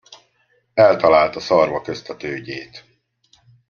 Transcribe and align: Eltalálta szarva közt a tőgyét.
Eltalálta 0.73 1.39
szarva 1.39 1.81
közt 1.81 2.09
a 2.09 2.17
tőgyét. 2.17 2.85